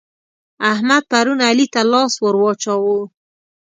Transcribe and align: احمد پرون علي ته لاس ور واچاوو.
احمد 0.71 1.03
پرون 1.11 1.39
علي 1.49 1.65
ته 1.73 1.81
لاس 1.91 2.13
ور 2.23 2.35
واچاوو. 2.41 2.99